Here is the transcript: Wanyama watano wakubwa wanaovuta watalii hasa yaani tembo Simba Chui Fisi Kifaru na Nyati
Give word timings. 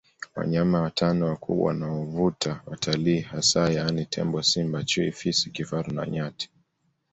Wanyama 0.35 0.81
watano 0.81 1.25
wakubwa 1.25 1.67
wanaovuta 1.67 2.61
watalii 2.65 3.19
hasa 3.19 3.69
yaani 3.71 4.05
tembo 4.05 4.43
Simba 4.43 4.83
Chui 4.83 5.11
Fisi 5.11 5.49
Kifaru 5.49 5.93
na 5.93 6.05
Nyati 6.07 6.49